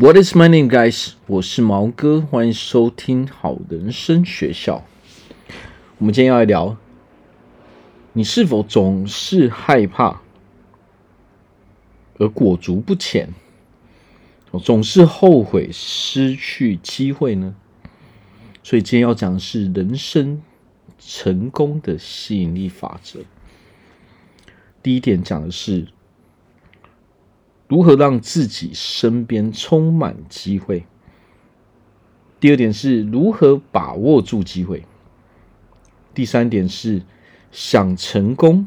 [0.00, 1.14] What is my name, guys？
[1.26, 4.84] 我是毛哥，欢迎收听好人生学校。
[5.98, 6.76] 我们今天要来聊，
[8.12, 10.22] 你是否总是害怕
[12.16, 13.34] 而裹足不前？
[14.62, 17.56] 总是后悔失去机会呢？
[18.62, 20.40] 所以今天要讲的是人生
[21.00, 23.18] 成功的吸引力法则。
[24.80, 25.88] 第一点讲的是。
[27.68, 30.86] 如何让自己身边充满机会？
[32.40, 34.84] 第二点是如何把握住机会？
[36.14, 37.02] 第三点是
[37.52, 38.66] 想成功，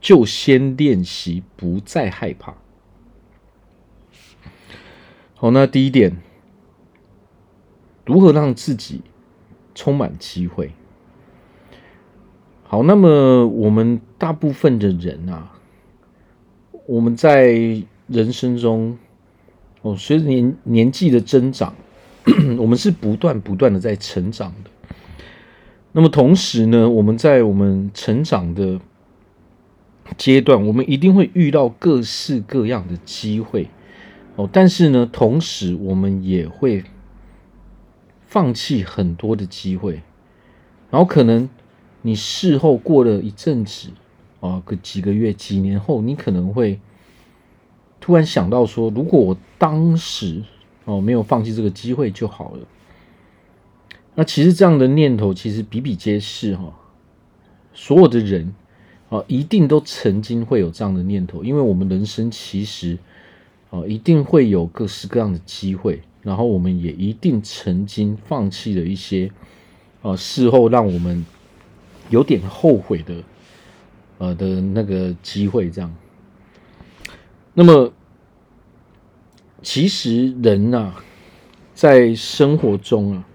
[0.00, 2.54] 就先练习不再害怕。
[5.34, 6.16] 好，那第一点，
[8.04, 9.02] 如何让自己
[9.74, 10.72] 充满机会？
[12.62, 15.55] 好，那么我们大部分的人啊。
[16.86, 18.96] 我们在人生中，
[19.82, 21.74] 哦，随着年年纪的增长，
[22.58, 24.70] 我们是不断不断的在成长的。
[25.90, 28.80] 那么同时呢，我们在我们成长的
[30.16, 33.68] 阶段，我们一定会遇到各式各样的机会，
[34.36, 36.84] 哦，但是呢，同时我们也会
[38.26, 40.02] 放弃很多的机会，
[40.90, 41.48] 然后可能
[42.02, 43.88] 你事后过了一阵子。
[44.38, 46.78] 啊，个几个月、几年后，你可能会
[48.06, 50.40] 突然想到说：“如果我当时
[50.84, 52.60] 哦没有放弃这个机会就好了。”
[54.14, 56.72] 那其实这样的念头其实比比皆是哈，
[57.74, 58.54] 所有的人
[59.08, 62.96] 啊，一定都曾经会有这样的念头，因为我们人生其实
[63.70, 69.32] 啊，一定会有各式各样的机会，然后我们也一定曾经放弃了一些
[70.02, 71.26] 啊，事后让我们
[72.10, 73.16] 有点后悔的。
[74.18, 75.92] 呃的那个机会，这样。
[77.52, 77.92] 那么，
[79.62, 81.04] 其实人呐、啊，
[81.74, 83.26] 在生活中啊，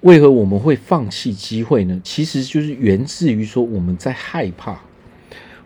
[0.00, 2.00] 为何我们会放弃机会呢？
[2.04, 4.80] 其实就是源自于说我们在害怕。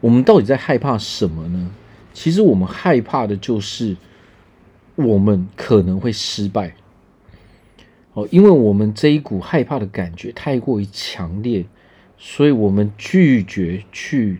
[0.00, 1.70] 我们到底在害怕什么呢？
[2.12, 3.96] 其实我们害怕的就是
[4.94, 6.74] 我们可能会失败。
[8.12, 11.64] 哦，因为我们这一股害怕的感觉太过于强烈。
[12.16, 14.38] 所以我们拒绝去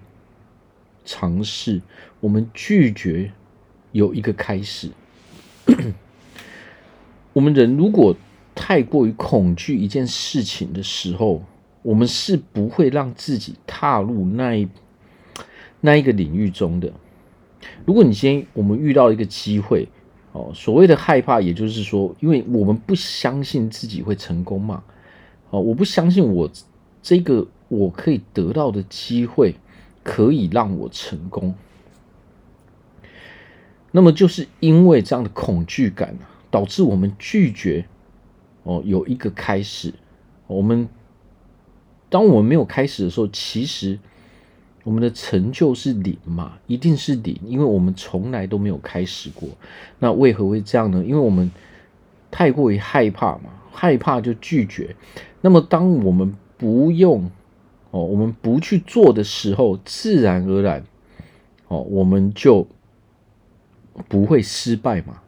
[1.05, 1.83] 尝试，
[2.21, 3.33] 我们拒绝
[3.95, 4.91] 有一个开始。
[7.33, 8.17] 我们人如果
[8.55, 11.45] 太过于恐惧一件事情的时候，
[11.83, 14.69] 我们是不会让自己踏入那一
[15.81, 16.93] 那一个领域中的。
[17.87, 19.87] 如果你先我们遇到一个机会，
[20.33, 24.83] 哦，所谓的害怕，也就是说，因为我们不相信自己会成功嘛，
[25.51, 26.51] 哦，我不相信我
[27.01, 27.47] 这个。
[27.69, 29.55] 我可以得到的机会，
[30.05, 31.55] 可以让我成功。
[33.97, 37.85] 那么，就是因为这样的恐惧感啊，导致我们拒绝
[38.65, 39.95] 哦，有一个开始。
[40.49, 40.89] 我们
[42.09, 43.97] 当我们没有开始的时候，其实
[44.83, 49.49] 我们的成就是零嘛，一定是零，因为我们从来都没有开始过。
[50.01, 51.05] 那为何会这样呢？
[51.05, 51.49] 因为我们
[52.33, 54.97] 太过于害怕嘛，害怕就拒绝。
[55.41, 57.31] 那么，当我们不用
[57.93, 60.85] 哦，我们不去做的时候，自然而然，
[61.69, 62.67] 哦，我们就
[64.09, 65.21] 不会失败嘛。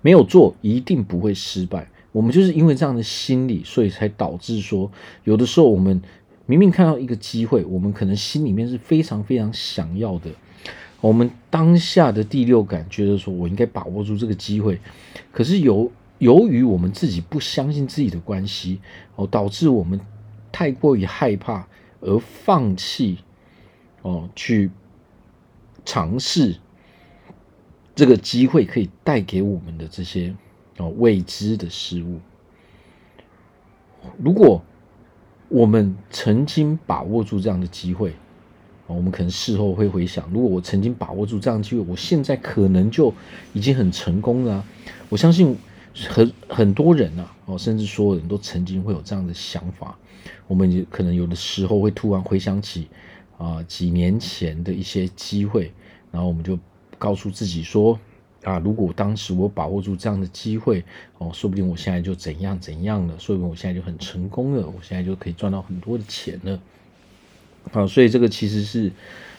[0.00, 1.88] 没有做，一定不会失败。
[2.12, 4.90] 我们就是因为这样的心理，所以才导致说，
[5.24, 6.00] 有的时候我们
[6.46, 10.30] 明明看到一个机会，我们可能心里面是非常非常想要的。
[11.00, 14.80] 我们当下的第六感觉得说，我应该把握住这个机会。
[15.32, 18.80] 可是由由于我们自己不相信自己的关系，
[19.16, 20.00] 哦，导致我们。
[20.50, 21.68] 太过于害怕
[22.00, 23.18] 而放弃
[24.00, 24.70] 哦，去
[25.84, 26.56] 尝试
[27.98, 30.32] 这个机会可以带给我们的这些
[30.76, 32.20] 哦未知的事物。
[34.22, 34.62] 如果
[35.48, 38.12] 我们曾经把握住这样的机会，
[38.86, 43.12] 我们可能事后会回想：如果我曾经把握住这样的机会，我现在可能就
[43.52, 44.64] 已经很成功了。
[45.08, 45.56] 我相信。
[46.08, 49.98] 很很多人呐，哦，甚至所有人都曾经会有这样的想法。
[50.46, 52.86] 我们可能有的时候会突然回想起
[53.36, 55.72] 啊几年前的一些机会，
[56.12, 56.56] 然后我们就
[56.98, 57.98] 告诉自己说
[58.42, 60.84] 啊，如果当时我把握住这样的机会，
[61.18, 66.60] 哦，说不定我现在就怎样怎样了，说不定我现在就很成功了，我现在就可以赚到很多的钱了。
[67.72, 68.92] 啊，所以这个其实是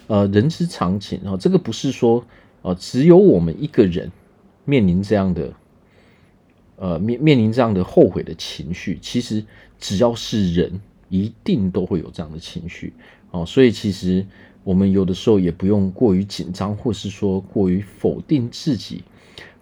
[0.08, 2.26] 呃人之常情啊，这个不是说
[2.62, 4.12] 啊只有我们一个人
[4.66, 5.54] 面临这样的。
[6.82, 9.44] 呃，面面临这样的后悔的情绪，其实
[9.82, 10.80] 只要是人，
[11.10, 12.94] 一定都会有这样的情绪
[13.32, 13.46] 哦。
[13.46, 14.26] 所以其实，
[14.64, 19.04] 我们有的时候也不用过于紧张，或是说过于否定自己。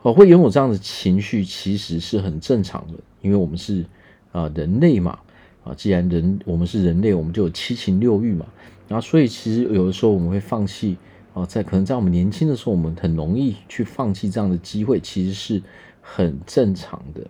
[0.01, 3.85] 哦，会拥有这样的情绪，其实是很正常的，因为我们是
[4.31, 5.19] 啊人类嘛。
[5.63, 8.45] 啊，既然人我们是人类，我们就有七情六欲嘛。
[8.87, 10.97] 然后，所以其实有的时候我们会放弃。
[11.33, 15.61] 啊，在可能在我们年轻的时候，我们很容易去放弃这样的机会，其实是
[16.01, 17.27] 很正常的。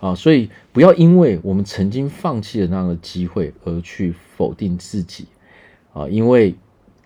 [0.00, 5.26] 啊，所以不要因为我们曾经放弃了那样的机会而去否定自己。
[5.92, 6.56] 啊，因为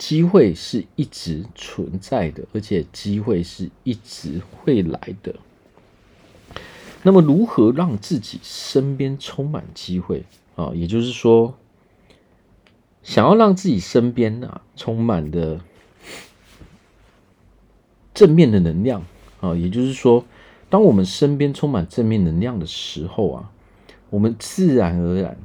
[0.00, 5.34] 机会是一直存在的，而且机会是一直会来的。
[7.02, 10.24] 那么，如何让自己身边充满机会
[10.56, 10.72] 啊？
[10.74, 11.54] 也就是说，
[13.02, 15.60] 想要让自己身边啊充满的。
[18.14, 19.04] 正面的能量
[19.40, 20.24] 啊，也就是说，
[20.70, 23.50] 当我们身边充满正面能量的时候啊，
[24.08, 25.36] 我们自然而然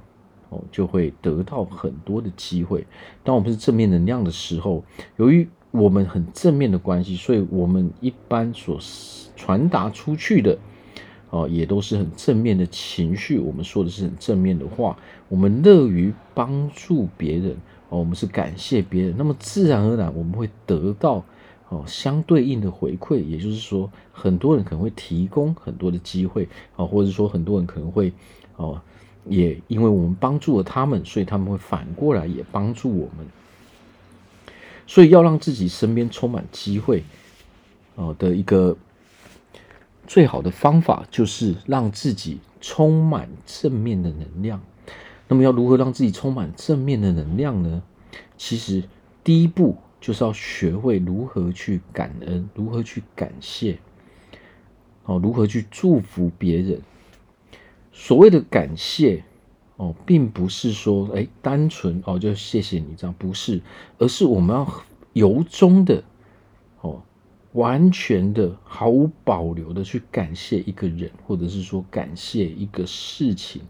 [0.50, 2.86] 哦就会得到很多的机会。
[3.24, 4.83] 当我们是正面能量的时候，
[5.18, 8.80] 由于我们很正面的关系，所以我们一般所
[9.36, 10.57] 传达出去的
[11.30, 13.39] 哦也都是很正面的情绪。
[13.39, 14.97] 我们说的是很正面的话，
[15.30, 17.51] 我们乐于帮助别人
[17.89, 21.24] 哦，我们是感谢别人，那么自然而然我们会得到。
[21.68, 28.13] 哦，相对应的回馈，也就是说，很多人可能会提供很多的机会啊，或者说很多人可能会
[28.56, 28.80] 哦，
[29.27, 33.25] 也因为我们帮助了他们，所以他们会反过来也帮助我们。
[34.88, 37.04] 所以要让自己身边充满机会
[37.95, 38.77] 哦的一个
[40.07, 44.62] 最好的方法，就是让自己充满正面的能量。
[45.27, 47.81] 那么要如何让自己充满正面的能量呢？
[48.38, 48.83] 其实
[49.24, 49.77] 第一步。
[50.01, 53.80] 就是要学会如何去感恩，如何去感谢，
[55.06, 56.80] 哦，如何去祝福别人。
[57.97, 59.24] 所谓的感谢，
[59.77, 63.62] 哦，并不是说，哎，单纯哦，就谢谢你这样，不是，
[63.97, 64.83] 而是我们要
[65.13, 66.03] 由衷的，
[66.81, 67.01] 哦，
[67.53, 73.62] 完全的、毫无保留的去感谢一个人，或者是说感谢一个事情，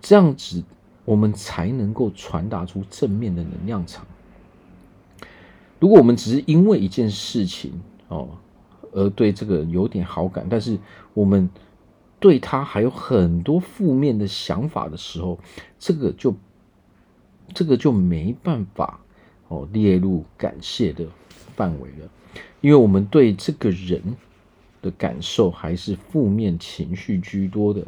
[0.00, 0.64] 这样子，
[1.04, 4.06] 我们才能够传达出正面的能量场。
[5.78, 7.72] 如果我们只是因为一件事情
[8.08, 8.30] 哦，
[8.92, 10.78] 而对这个人有点好感，但是
[11.12, 11.48] 我们
[12.20, 15.38] 对他还有很多负面的想法的时候，
[15.78, 16.34] 这个就
[17.52, 19.00] 这个就没办法
[19.48, 21.06] 哦列入感谢的
[21.56, 22.08] 范围了，
[22.60, 24.00] 因为我们对这个人
[24.82, 27.84] 的感受还是负面情绪居多的。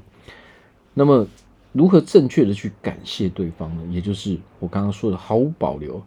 [0.94, 1.26] 那么，
[1.72, 3.82] 如何正确的去感谢对方呢？
[3.90, 6.02] 也就是我刚刚说的毫无保留。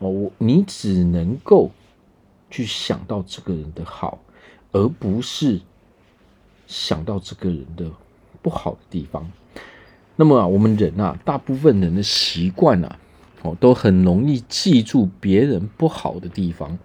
[0.00, 1.70] 哦，我你只能够
[2.50, 4.20] 去想到这个人的好，
[4.70, 5.60] 而不是
[6.68, 7.90] 想到这个人的
[8.40, 9.28] 不好的地方。
[10.14, 12.98] 那么啊，我们人啊，大部分人的习惯啊，
[13.42, 16.78] 哦，都很容易记住别人不好的地方，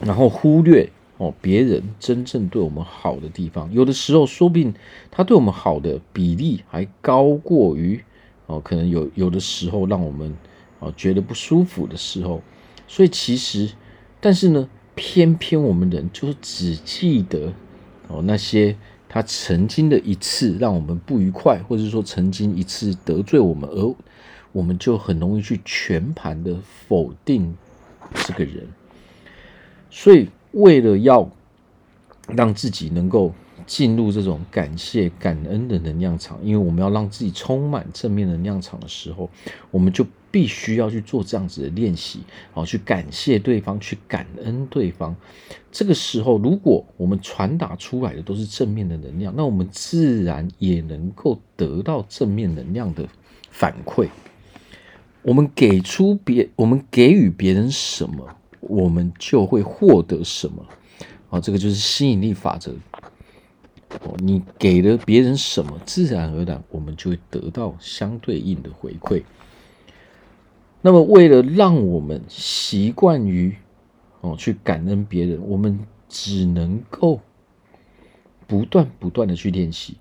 [0.00, 3.70] 然后忽略哦别人真正对我们好的地方。
[3.70, 4.72] 有的时候，说不定
[5.10, 8.02] 他对我们好的比例还高过于
[8.46, 10.34] 哦，可能有有的时候让我们。
[10.82, 12.40] 哦，觉得不舒服的时候，
[12.88, 13.70] 所以其实，
[14.18, 17.52] 但是呢，偏偏我们人就只记得
[18.10, 18.76] 哦那些
[19.08, 23.94] 他曾经的一次让我们不愉快，或者说曾经一次得罪我们，而
[24.52, 26.56] 我们就很容易去全盘的
[26.88, 27.56] 否定
[28.14, 28.66] 这个人。
[29.90, 31.28] 所以，为了要
[32.28, 33.32] 让自己能够
[33.66, 39.30] 进入这种感谢、感恩的能量场，因为我们要让自己充满正面能量场的时候，
[39.70, 40.06] 我们就。
[40.30, 42.20] 必须要去做这样子的练习，
[42.52, 45.16] 好，去感谢对方，去感恩对方。
[45.72, 53.08] 这个时候，如果我们传达出来的都是正面的能量，那我们自然也能够得到正面能量的
[53.50, 54.08] 反馈。
[55.22, 60.64] 我们给出别，我们给予别人什么，我们就会获得什么。
[61.28, 62.72] 啊，这个就是吸引力法则。
[64.04, 69.22] 哦，你给了别人什么，自然而然我们就会得到相对应的回馈。
[70.82, 73.54] 那么，为了让我们习惯于
[74.22, 77.20] 哦去感恩别人，我们只能够
[78.46, 79.96] 不断不断的去练习，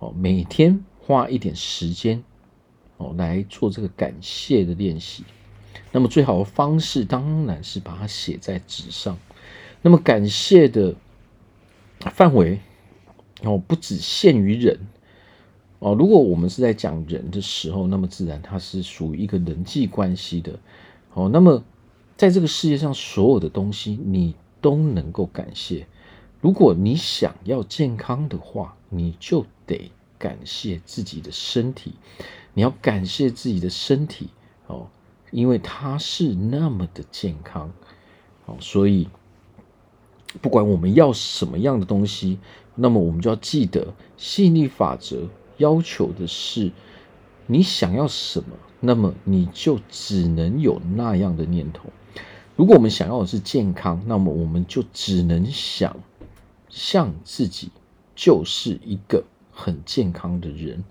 [0.00, 2.22] 哦，每天花一点时间
[2.96, 5.24] 哦来做这个感谢的练习。
[5.92, 9.16] 那么，最好的方式当然是把它写在纸上。
[9.82, 10.94] 那么，感谢的
[12.12, 12.58] 范围
[13.44, 14.78] 哦不只限于人。
[15.80, 20.58] 哦，如果我们是在讲人的时候，那么自然它是属于一个人际关系的。
[21.14, 21.64] 哦，那么
[22.16, 25.86] 在这个世界上所有的东西，你都能够感谢。
[26.42, 31.94] 如果你想要健康的话，你就得感谢自己的身体。
[32.52, 34.28] 你要感谢自己的身体，
[34.66, 34.88] 哦，
[35.30, 37.72] 因为它是那么的健康。
[38.44, 39.08] 好，所以
[40.42, 42.38] 不管我们要什么样的东西，
[42.74, 45.28] 那么我们就要记得，吸引力法则
[45.60, 46.72] 要求的是，
[47.46, 51.90] 你想要什么，那么你就只能有那样的念头。
[52.56, 55.96] 如果我们想要的是健康，那么我们就只能想
[56.68, 57.70] 象自己
[58.14, 60.84] 就是一个很健康的人，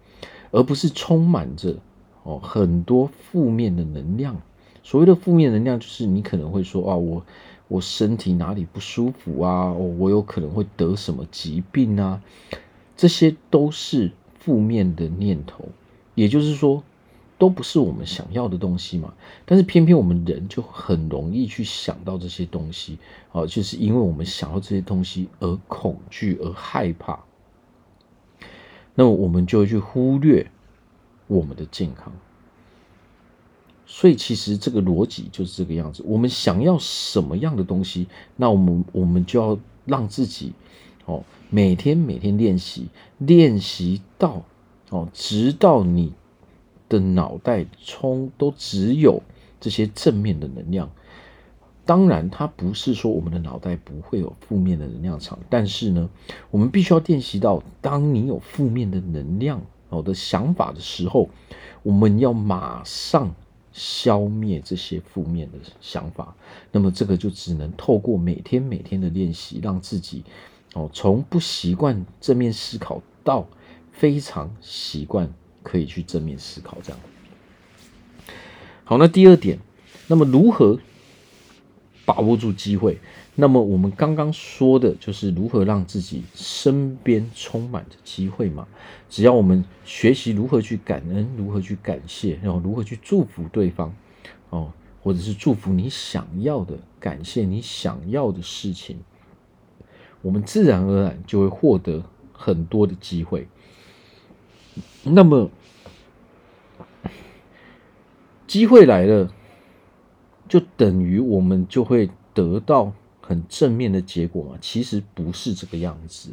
[0.52, 1.78] 而不是充满着
[2.24, 4.42] 哦很多负面的能量。
[4.84, 7.24] 所谓的负面能量，就是你可能会说啊，我
[7.68, 12.22] 我身体哪里不舒服啊，我有可能会得什么疾病啊，
[12.98, 14.12] 这些都是
[14.50, 15.70] 负面的念头。
[16.16, 16.84] 也就是说，
[17.38, 19.14] 都不是我们想要的东西嘛。
[19.46, 22.98] 但是偏偏我们人就很容易去想到这些东西，
[23.32, 27.20] 啊，就是因为我们想要这些东西而恐惧而害怕，
[28.96, 30.50] 那么我们就会去忽略
[31.28, 32.12] 我们的健康。
[33.86, 36.04] 所以其实这个逻辑就是这个样子。
[36.06, 40.54] 我们想要什么样的东西，那我们我们就要让自己
[41.10, 42.88] 哦，每天每天练习，
[43.18, 44.44] 练习到
[44.90, 46.14] 哦，直到你
[46.88, 49.24] 的脑袋充都只有
[49.60, 50.92] 这些正面的能量。
[51.84, 56.08] 当然，它不是说我们的脑袋不会有负面的能量场，但是呢，
[56.52, 61.28] 我们必须要练习到，当你有负面的能量哦的想法的时候，
[61.82, 63.34] 我们要马上。
[63.72, 66.36] 消灭这些负面的想法，
[66.72, 70.24] 那么这个就只能透过每天每天的练习，让自己
[70.74, 73.48] 哦从不习惯正面思考到
[73.92, 75.34] 非常习惯
[75.64, 76.78] 可以去正面思考。
[76.84, 77.00] 这样
[78.84, 79.60] 好，那第二点，
[80.08, 80.80] 那么如何
[82.06, 83.00] 把握住机会？
[83.36, 88.68] 那么我们刚刚说的就是如何让自己身边充满着机会嘛。
[89.10, 93.96] 只要我们学习如何去感恩，如何去感谢，然后如何去祝福对方，
[94.50, 99.00] 哦，或者是祝福你想要的，感谢你想要的事情，
[100.22, 103.48] 我们自然而然就会获得很多的机会。
[105.04, 105.50] 那么
[108.48, 109.32] 机会来了，
[110.48, 112.94] 就等于我们就会得到。
[113.22, 116.32] 很正面的结果嘛，其实不是这个样子。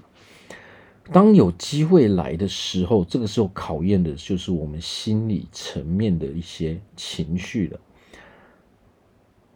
[1.13, 7.79] 当有机会来的时候，这个时候考验的就是我们心理层面的一些情绪了。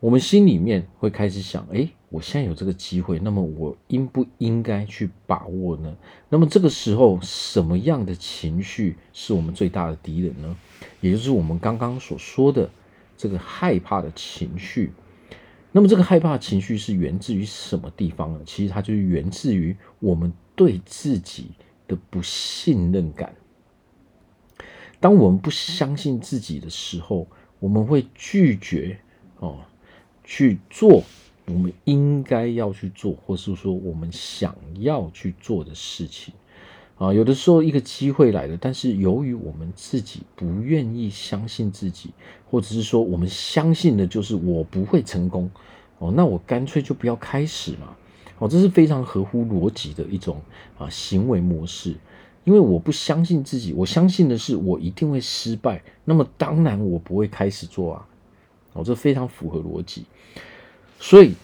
[0.00, 5.94] 我们心里面会开始想：哎，我现在有这个机会，那么我应不应该去把握呢？
[6.30, 10.56] 那么这个时候，什么样的情绪是我们最大的敌人呢？
[11.02, 12.70] 也就是我们刚刚所说的
[13.14, 14.92] 这个害怕的情绪。
[15.70, 18.40] 那么这个害怕情绪是源自于什么地方呢？
[18.46, 21.48] 其实它就是源自于我们对自己
[21.86, 23.34] 的不信任感。
[24.98, 27.28] 当我们不相信自己的时候，
[27.58, 28.98] 我们会拒绝
[29.38, 29.58] 哦
[30.24, 31.02] 去做
[31.46, 36.32] 我们应该要去做，或是说我们想要去做的事情。
[36.96, 42.10] 啊，有的时候一个机会来了，但是由于我们自己不愿意相信自己，
[42.50, 45.50] 或者是说我们相信的就是我不会成功，
[45.98, 47.96] 哦，那我干脆就不要开始嘛。
[48.38, 50.42] 哦，这是非常合乎逻辑的一种
[50.76, 51.96] 啊行为模式，
[52.44, 58.06] 因为我不相信自己，我相信的是我一定会失败，那么当然我不会开始做啊。
[58.72, 60.04] 哦，这非常符合逻辑，
[60.98, 61.34] 所以。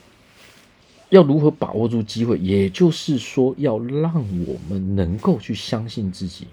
[1.08, 2.36] 要如何把握住机会？
[2.38, 4.12] 也就是说，要让
[4.44, 6.48] 我们能够去相信自己。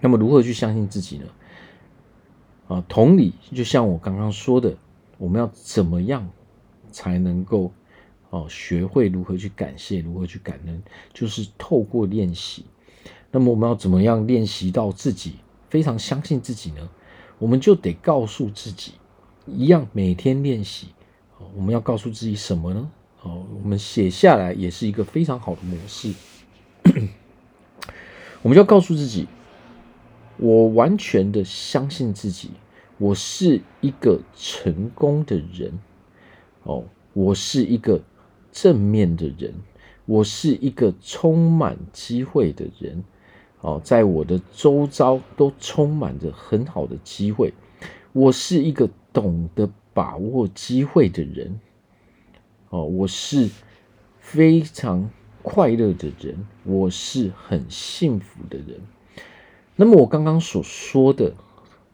[0.00, 1.26] 那么，如何去相信自己呢？
[2.68, 4.74] 啊，同理，就像我刚刚说的，
[5.18, 6.26] 我们要怎么样
[6.90, 7.70] 才能够
[8.30, 10.82] 哦学会如何去感谢，如何去感恩？
[11.12, 12.64] 就是透过练习。
[13.30, 15.34] 那么，我们要怎么样练习到自己
[15.68, 16.88] 非常相信自己呢？
[17.38, 18.92] 我们就得告诉自己，
[19.46, 20.88] 一样每天练习。
[21.54, 22.90] 我们要告诉自己什么呢？
[23.22, 26.12] 哦，我们写下来也是一个非常好的模式。
[28.42, 29.26] 我们就要告诉自己，
[30.36, 32.50] 我完全的相信自己，
[32.98, 35.78] 我是一个成功的人。
[36.64, 38.00] 哦，我是一个
[38.50, 39.54] 正面的人，
[40.06, 43.04] 我是一个充满机会的人。
[43.60, 47.52] 哦，在我的周遭都充满着很好的机会。
[48.12, 51.60] 我是一个懂得把握机会的人。
[52.70, 53.50] 哦，我是
[54.18, 55.10] 非常
[55.42, 58.80] 快乐的人，我是很幸福的人。
[59.76, 61.34] 那么我刚刚所说的，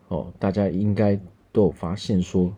[0.09, 1.19] 哦，大家应该
[1.51, 2.55] 都有发现说，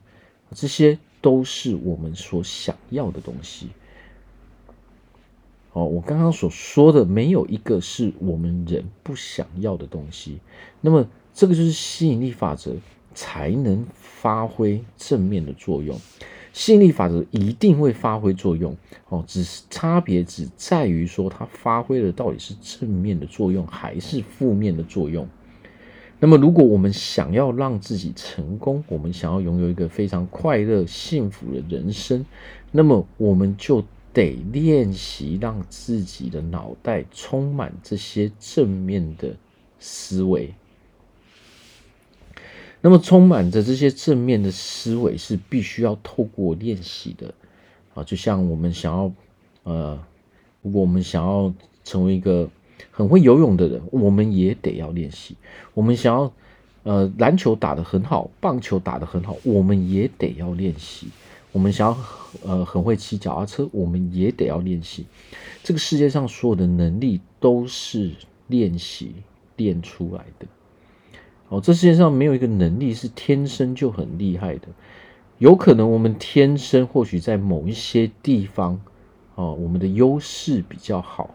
[0.53, 3.69] 这些都是我们所想要的东西。
[5.73, 10.41] 哦，我刚刚所说的没有一个是我们人不想要的东西。
[10.81, 12.75] 那么这个就是吸引力法则
[13.15, 15.99] 才能发挥正面的作用。
[16.53, 18.77] 吸引力法则一定会发挥作用
[19.09, 25.29] 哦，只是差别只在于说它发挥的到底是正面的作用还是负面的作用。
[26.19, 32.27] 那么，如果我们想要让自己成功，我们想要拥有一个非常快乐、幸福的人生，
[32.73, 39.35] 那么我们就得练习让自己的脑袋充满这些正面的
[39.79, 40.53] 思维。
[42.83, 47.35] 那么，充满着这些正面的思维是必须要透过练习的
[47.95, 49.13] 啊，就像我们想要，
[49.65, 49.99] 呃，
[50.63, 51.53] 如果我们想要
[51.85, 52.49] 成为一个
[52.91, 55.35] 很会游泳的人，我们也得要练习；
[55.75, 56.33] 我们想要，
[56.85, 61.09] 呃，篮球打得很好，棒球打得很好，我们也得要练习；
[61.53, 61.99] 我们想要，
[62.43, 65.05] 呃，很会骑脚踏车，我们也得要练习。
[65.63, 68.13] 这个世界上所有的能力都是
[68.47, 69.13] 练习
[69.57, 70.47] 练出来的。
[71.51, 74.69] 哦，这世界上没有一个能力是天生就很厉害的。
[75.39, 78.81] 有可能我们天生或许在某一些地方，
[79.35, 81.35] 哦，我们的优势比较好。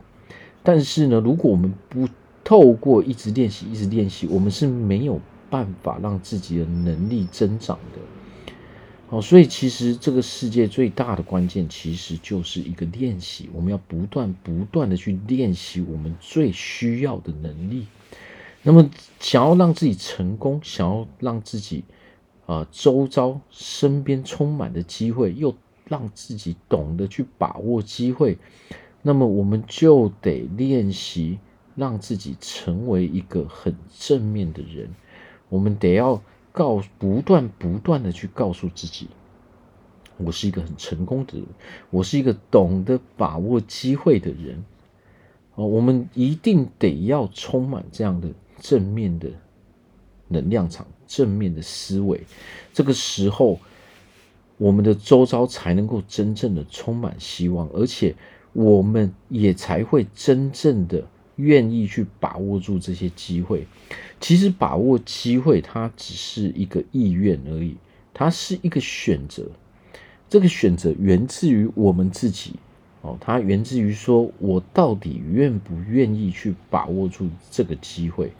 [0.63, 2.07] 但是呢，如果我们不
[2.43, 5.19] 透过一直练习、一直练习，我们是没有
[5.49, 7.99] 办法让自己的能力增长的。
[9.09, 13.49] 哦，所以其实这个世界最大的关键，其实就是一个练习。
[13.53, 17.85] 我们要不断、不断的去练习我们最需要的能力。
[18.67, 21.83] 那么，想要让自己成功，想要让自己
[22.47, 25.55] 啊、呃，周遭身边充满的机会，又
[25.87, 28.39] 让自己懂得去把握机会，
[29.03, 31.37] 那么我们就得练习
[31.75, 34.89] 让自己成为一个很正面的人。
[35.49, 39.09] 我们得要告，不断不断的去告诉自己，
[40.17, 41.45] 我是一个很成功的人，
[41.91, 44.65] 我是一个懂得把握机会的人。
[45.53, 48.29] 哦，我们一定得要充满这样的。
[48.59, 49.29] 正面的
[50.27, 52.21] 能量场，正面的思维，
[52.73, 53.59] 这个时候，
[54.57, 58.15] 我们的周遭才能够真正的充满希望，而且
[58.53, 63.67] 我们也才会真正的愿意去把握住这些机会。
[64.19, 67.75] 其实，把握机会，它只是一个意愿而已，
[68.13, 69.45] 它是一个选择。
[70.27, 72.53] 这个选择源自于我们自己，
[73.01, 78.31] 哦，它源自于说我到底愿不愿意去把握住这个机会。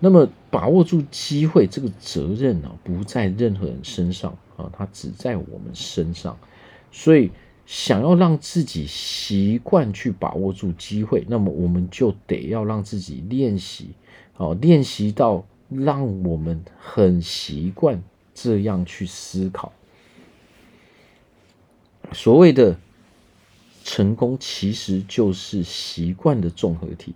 [0.00, 6.38] 那么，把握住机会这个责任呢，不在任何人身上啊，它只在我们身上。
[6.92, 7.32] 所以，
[7.66, 13.90] 想要让自己习惯去把握住机会，那么我们就得要让自己练习，
[14.36, 18.00] 哦，练习到让我们很习惯
[18.32, 19.72] 这样去思考。
[22.12, 22.78] 所谓的
[23.82, 27.14] 成功，其实就是习惯的综合体。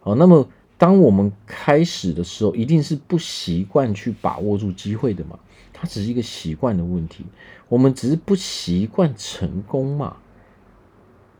[0.00, 0.48] 好，那么。
[0.78, 5.38] 当我们开始的时候，一定是不习惯去把握住机会的嘛，
[5.72, 7.24] 它只是一个习惯的问题。
[7.68, 10.18] 我们只是不习惯成功嘛，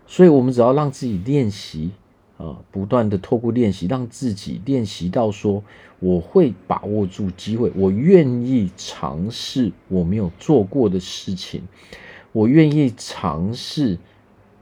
[0.07, 1.91] 所以我们只要让自己练习
[2.39, 5.63] 啊，不断的透过练习，让自己练习到说，
[6.01, 11.63] 我会把握住机会，我愿意尝试我没有做过的事情，
[12.33, 13.99] 我愿意尝试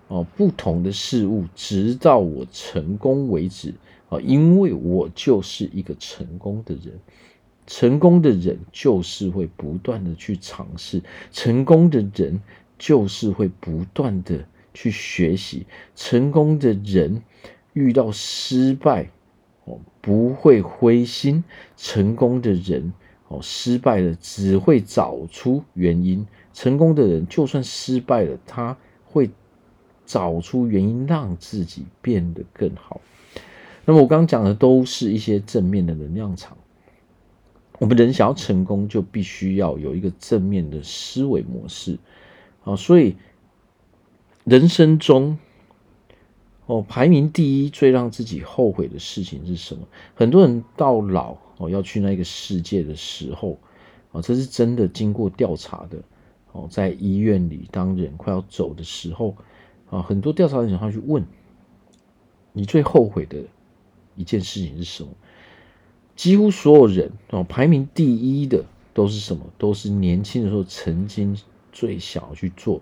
[0.08, 3.74] 哦不同的事物，直到我成功为止。
[4.22, 7.00] 因为我就是一个成功的人，
[7.66, 12.40] 成功的人就是会不断的去尝试，成功的人
[12.78, 17.22] 就是会不断的去学习，成功的人
[17.72, 19.10] 遇到失败
[19.64, 21.42] 哦不会灰心，
[21.76, 22.92] 成功的人
[23.26, 29.28] 哦失败了只会找出原因，成功的人就算失败了，他会
[30.06, 33.00] 找出原因让自己变得更好。
[33.84, 36.56] 那么我刚刚讲的都是一些正面的能量场。
[37.78, 41.98] 我们人想要成功，就必须要有一个正面的思维模式。
[42.62, 43.16] 啊，所以
[44.44, 45.36] 人生中，
[46.66, 49.86] 哦，排名第一最让自己后悔的事情是什么？
[50.14, 53.58] 很多人到老哦要去那个世界的时候，
[54.12, 55.98] 啊，这是真的经过调查的。
[56.52, 59.36] 哦，在医院里，当人快要走的时候，
[59.96, 61.24] 啊，很多调查人想要去问
[62.52, 63.38] 你最后悔的。
[64.16, 65.10] 一件事情是什么？
[66.14, 69.44] 几乎所有人啊，排名第一的都是什么？
[69.58, 71.36] 都是年轻的时候曾经
[71.72, 72.80] 最想要去做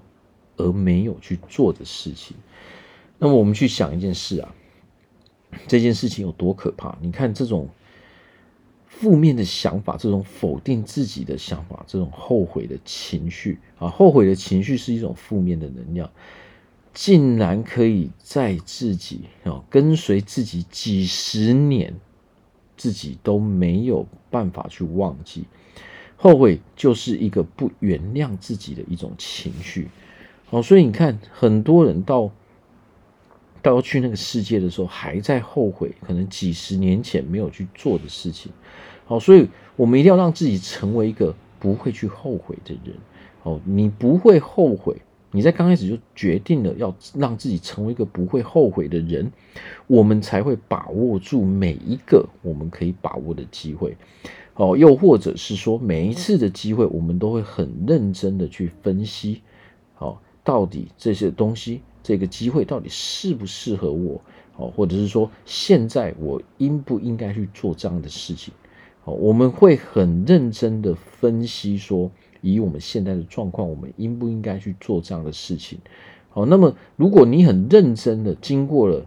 [0.59, 2.37] 而没有去做的事情。
[3.19, 4.55] 那么我们去想一件事啊，
[5.67, 6.99] 这件事情有多可怕？
[7.01, 7.67] 你看这种
[8.87, 16.11] 负面的想法，这种否定自己的想法，这种后悔的情绪啊，后悔的情绪是一种负面的能量。
[16.95, 21.95] 竟然可以在自己啊跟随自己几十年，
[22.77, 25.45] 自己都没有办法去忘记。
[26.17, 29.89] 后悔就是一个不原谅自己的一种情绪。
[30.47, 32.31] 好，所以你看，很多人到
[33.63, 38.53] 到去那个世界的时候，还在后悔可能几十年前没有去做的事情。
[39.07, 42.95] 好，所以我们一定要让自己成为一个不会去后悔的人。
[43.43, 44.95] 好，你不会后悔。
[45.35, 49.33] 你在刚开始就决定了要让自己成为一个不会后悔的人，
[49.87, 53.97] 我们才会把握住每一个我们可以把握的机会。
[54.55, 59.41] 哦，又或者是说，每一次的机会，我们都会很认真的去分析，
[59.97, 64.21] 哦，到底这些东西，这个机会到底适不适合我？
[64.57, 68.53] 哦，或者是说，现在我应不应该去做这样的事情？
[69.05, 72.11] 哦，我们会很认真的分析说。
[72.43, 75.79] 以我们现在的状况，我们应不应该去做这样的事情？
[76.29, 79.07] 好，那么如果你很认真的经过了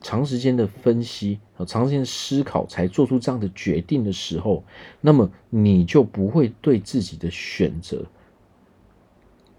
[0.00, 4.64] 长时间的分析和长时间思考，才做出这样的决定的时候，
[5.00, 8.04] 那么你就不会对自己的选择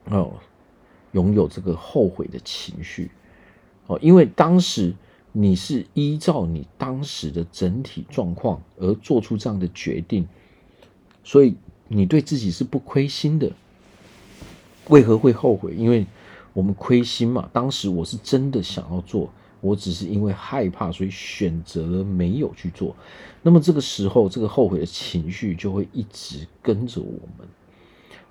[0.10, 0.34] 哦
[1.14, 3.10] 拥有这个后悔的情绪
[3.88, 4.94] 哦，因为当时
[5.32, 10.28] 你是依照你当时的整体状况而做出这样的决定，
[11.24, 11.56] 所以。
[11.88, 13.52] 你对自己是不亏心的，
[14.88, 15.74] 为何会后悔？
[15.76, 16.06] 因为
[16.54, 17.48] 我们亏心嘛。
[17.54, 22.96] 当时我是真的想要做，我只是因为害怕，所以选择了没有去做。
[23.44, 27.48] 那么这个时候，这个后悔的情绪就会一直跟着我们。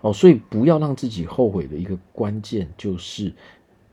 [0.01, 3.33] 哦，所以不要让自己后悔的一个关键就是，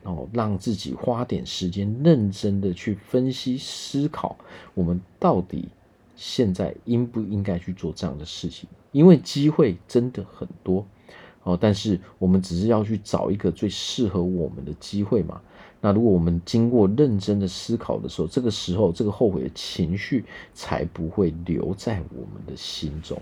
[0.03, 4.35] 哦，让自己花点时间认真的去分析思考，
[4.73, 5.67] 我们到底。
[6.23, 8.69] 现在应不应该去做这样的事情？
[8.91, 10.85] 因为机会真的很多
[11.41, 15.41] 哦，但是我们只是要去找一个最适合我们的机会嘛。
[15.81, 23.19] 那如果我们经过认真的思考的时候，这个时候这个后悔的情绪才不会留在我们的心中。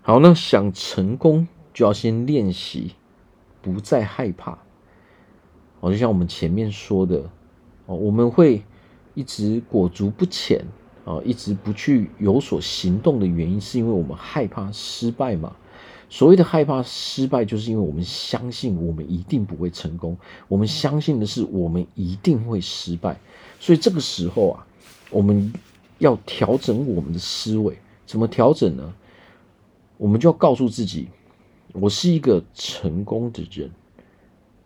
[0.00, 2.96] 好，那想成功就要先练习，
[3.62, 4.58] 不再害怕。
[5.78, 7.30] 哦，就像我们前面说的
[7.86, 8.64] 哦，我们会。
[9.14, 10.64] 一直裹足不前
[11.04, 15.54] 啊，一直不去有所行动的原因，是因为我们害怕失败嘛？
[16.08, 23.18] 所谓的害怕失败，就是因为我们相信我们一定不会成功，我们相信的是我们一定会失败。
[23.58, 24.66] 所以这个时候啊，
[25.10, 25.52] 我们
[25.98, 28.92] 要调整我们的思维，怎么调整呢？
[29.96, 31.08] 我们就要告诉自己，
[31.72, 33.70] 我是一个成功的人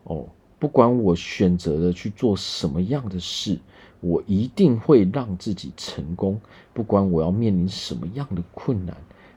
[0.04, 0.26] 哦，
[0.58, 3.58] 不管我选择了去做什么样的事。
[4.00, 6.40] 我一定会让自己成功，
[6.72, 8.96] 不管我要面临什么样的困难，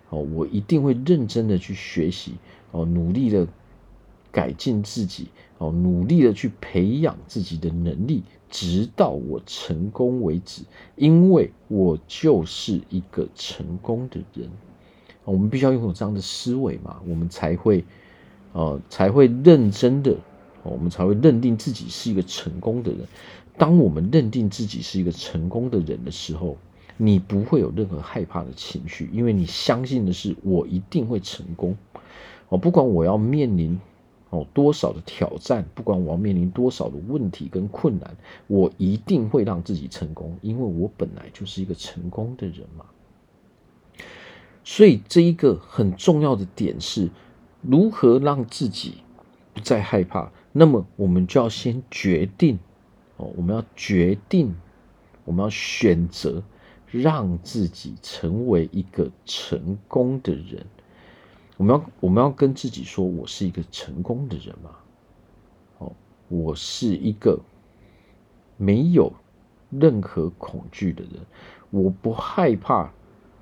[0.10, 2.34] 哦，我一定会认真的去学习，
[2.72, 3.48] 哦，努力的
[4.32, 10.64] 改进自己，哦，努力的去培养自己的能力，直到我成功为止。
[10.96, 14.50] 因为我就是一个成功的人，
[15.24, 17.84] 我们必须要拥有这样的思维嘛，我们才会，
[18.54, 20.16] 呃，才会认真的，
[20.64, 23.00] 我们才会认定自己是一个成功的人。
[23.60, 26.58] 当我们认定自己是一个成功的人的时候，
[26.96, 31.78] 你不会有任何害怕的情绪，因为你相信的是我一定会成功。
[32.48, 33.78] 哦，不管我要面临
[34.30, 38.16] 哦多少的挑战，不管我要面临多少的问题跟困难，
[38.48, 42.86] 我一定会让自己成功，因为我本来就是一个成功的人嘛。
[44.64, 47.10] 所以这一个很重要的点是，
[47.62, 48.96] 如何让自己
[49.54, 50.32] 不再害怕。
[50.54, 52.58] 那么我们就要先决定。
[53.20, 54.56] 哦，我们要决定，
[55.26, 56.42] 我们要选择，
[56.90, 60.66] 让自己成为一个成功的人。
[61.58, 64.72] 我们要，我们要跟自己说，我是一个成功的人嘛。
[65.80, 65.92] 哦，
[66.30, 67.38] 我是一个
[68.56, 69.12] 没有
[69.70, 71.16] 任何恐惧的人，
[71.72, 72.90] 我不害怕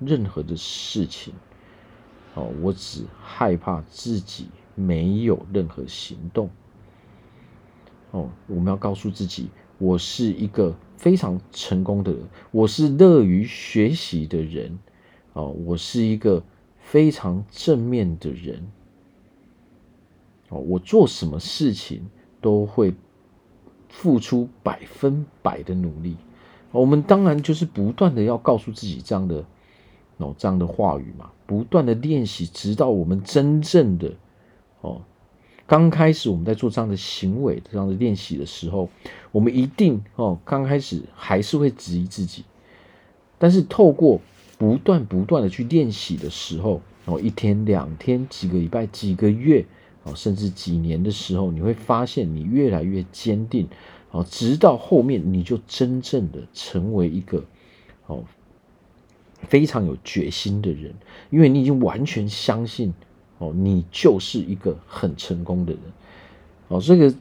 [0.00, 1.32] 任何的事情。
[2.34, 6.50] 哦，我只害怕自己没有任何行动。
[8.10, 9.48] 哦，我们要告诉自己。
[9.78, 14.78] 我是一个非常成功的人，我是乐于学习的人，
[15.32, 16.42] 哦，我是一个
[16.80, 18.68] 非常正面的人，
[20.48, 22.04] 哦，我做什么事情
[22.40, 22.92] 都会
[23.88, 26.16] 付出百分百的努力。
[26.72, 29.44] 我们当然就是不断的要告诉自己这样的
[30.18, 34.12] 哦这样的话语嘛，不断的练习，直到我们真正的
[34.80, 35.02] 哦。
[35.68, 38.88] 刚开始我们在做这样的行为、这样的练习的时候，
[39.30, 42.42] 我们一定哦，刚开始还是会质疑自己。
[43.36, 44.18] 但是透过
[44.56, 49.66] 不断不断的去练习的时候，哦，一天、两天、几个礼拜、几个月，
[50.04, 53.68] 哦，甚至几年的时候，你会发现你越来越坚定，
[54.10, 57.44] 哦，直到后面你就真正的成为一个
[58.06, 58.24] 哦，
[59.42, 60.94] 非常有决心的人，
[61.28, 62.94] 因为你已经完全相信
[63.38, 65.80] 哦，你就是一个很成功的人。
[66.68, 67.14] 哦，这个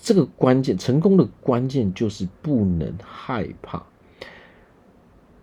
[0.00, 3.84] 这个关键，成功的关键就是不能害怕。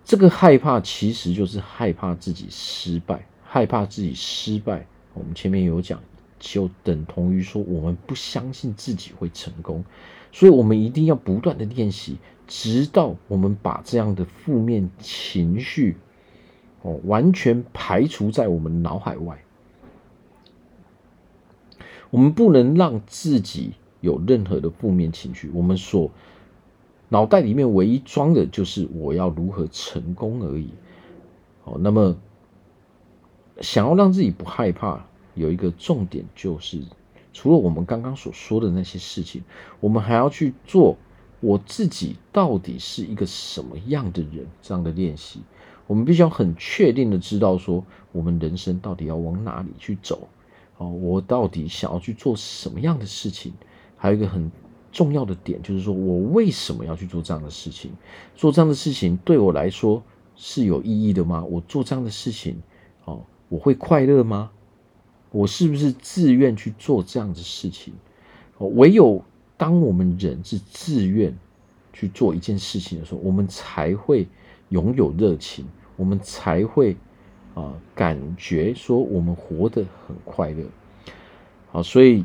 [0.05, 4.85] 这个害怕其实就是害怕自己失败，害怕自己失败。
[5.13, 6.01] 我们前面有讲，
[6.39, 9.83] 就等同于说我们不相信自己会成功，
[10.31, 15.95] 所以我们一定要不断的练习，直到我们把这样的负面情绪
[16.81, 19.37] 哦完全排除在我们脑海外。
[22.13, 26.11] 我们不能让自己有任何的负面情绪，我们所
[27.09, 30.69] 脑袋里面唯一装的就是我要如何成功而已。
[31.63, 32.15] 好，那么
[33.61, 36.83] 想要让自己不害怕，有一个重点就是，
[37.33, 39.41] 除了我们刚刚所说的那些事情，
[39.79, 40.95] 我们还要去做
[41.39, 45.39] 我自己到底是一个什么样的人这样的练习。
[45.87, 50.27] 我们必须要很确定的知道说，我们人生到底要往哪里去走。
[50.83, 53.53] 哦，我到底想要去做什么样的事情？
[53.95, 54.51] 还有一个很。
[54.93, 57.91] 重要的点就是说，我为什么要去做这样的事情？
[58.35, 60.03] 做这样的事情对我来说
[60.35, 61.43] 是有意义的吗？
[61.43, 62.61] 我做这样的事情，
[63.05, 64.51] 哦，我会快乐吗？
[65.31, 67.91] 我是不是自愿去做这样的事情？
[68.59, 69.19] 哦，唯有
[69.57, 71.35] 当我们人是自愿
[71.91, 74.27] 去做一件事情的时候，我们才会
[74.69, 75.65] 拥有热情，
[75.95, 76.95] 我们才会
[77.53, 80.63] 啊感觉说我们活得很快乐。
[81.71, 82.23] 好，所以。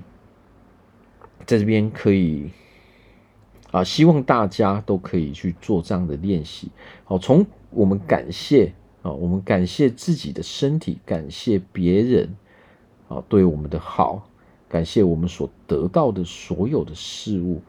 [1.46, 2.50] 在这边可以
[3.70, 6.68] 啊，希望大家都可以去做这样的练习。
[7.04, 12.36] 好，从我们感谢啊，我们感谢自己的身体，感谢别人
[13.08, 14.28] 啊对我们的好，
[14.68, 17.62] 感谢我们所得到的所有的事物，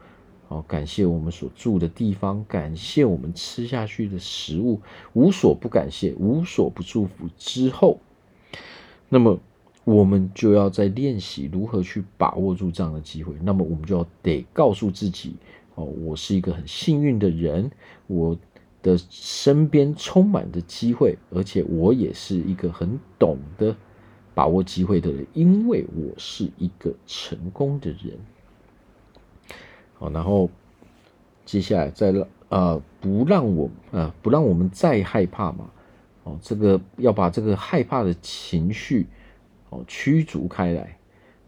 [0.50, 4.82] 啊，感谢我们所住的地方，感谢我们吃下去的食物，
[5.14, 7.98] 无所不感谢，无所不祝福之后，
[9.08, 9.40] 那么。
[9.84, 13.34] 我们就要在练习如何去把握住这样的机会。
[13.42, 15.34] 那么，我们就要得告诉自己：
[15.74, 17.68] 哦，我是一个很幸运的人，
[18.06, 18.38] 我
[18.82, 23.74] 的身边充满着机会，而且我也是一个很懂得
[24.34, 28.18] 把握机会的人，因为我是一个成功的人。
[30.00, 30.48] 好，然后
[31.44, 35.70] 接下来再让啊，不让我啊，不让我们再害怕嘛。
[36.24, 39.06] 哦，这个要把这个害怕的情绪。
[39.68, 40.96] 哦，驱逐开来，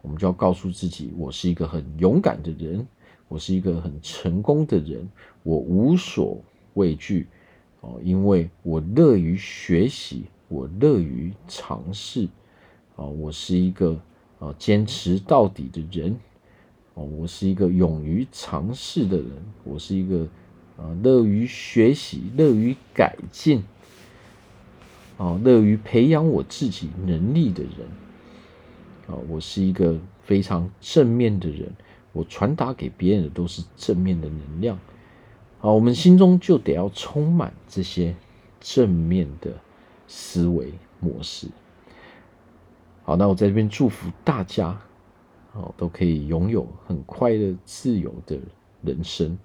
[0.02, 2.86] 我们就要告诉自己：我是一个很勇敢的人，
[3.26, 5.08] 我是一个很成功的人，
[5.42, 6.38] 我无所
[6.74, 7.26] 畏惧。
[7.80, 12.28] 哦，因为我乐于学习，我乐于尝试。
[12.96, 13.98] 啊，我是一个
[14.38, 16.14] 啊坚持到底的人。
[16.94, 19.30] 哦，我是一个勇于尝试的人，
[19.64, 20.28] 我是一个
[20.76, 23.62] 啊乐于学习、乐于改进。
[25.18, 27.72] 啊，乐于培养我自己能力的人。
[29.06, 31.72] 啊，我是一个非常正面的人，
[32.12, 34.76] 我传达给别人的都是正面的能量。
[35.60, 38.14] 啊，我们心中就得要充满这些
[38.60, 39.52] 正面的
[40.08, 41.46] 思维模式。
[43.04, 44.80] 好，那我在这边祝福大家，
[45.54, 48.38] 哦，都可以拥有很快乐、自由的
[48.82, 49.38] 人生。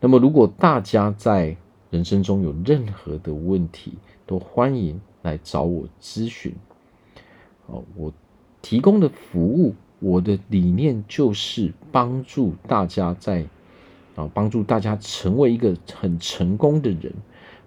[0.00, 1.56] 那么，如果大家在
[1.90, 6.54] 人生中有任何的问题，都欢迎来找我咨询。
[7.66, 8.12] 哦，我。
[8.60, 13.46] 提供的服务，我的理念就是帮助大家在
[14.16, 17.14] 啊，帮助大家成为一个很成功的人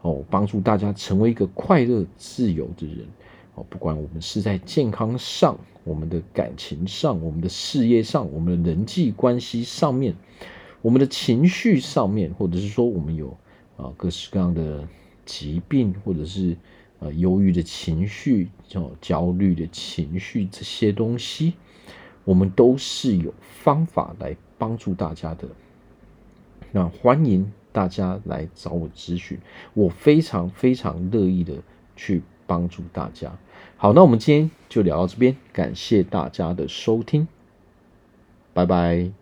[0.02, 3.08] 哦，帮助大家成为一个快乐自由的人
[3.56, 3.66] 哦。
[3.70, 10.16] 不管我们是在健康上、我们的感情上、我们的事业上、我们的人际关系上面、
[10.82, 13.38] 我们的情绪上面，或者是说我们有
[13.78, 14.88] 啊各式各样的
[15.26, 16.58] 疾病，或者是。
[17.04, 21.54] 呃，忧郁的情绪，叫焦虑的情绪，这些东西，
[22.24, 25.48] 我们都是有方法来帮助大家的。
[26.72, 29.40] 那欢迎大家来找我咨询，
[29.74, 31.56] 我非常非常乐意的
[31.96, 33.32] 去帮助大家。
[33.78, 37.26] 好，那我们今天就聊到这边，感谢大家的收听，
[38.54, 39.21] 拜拜。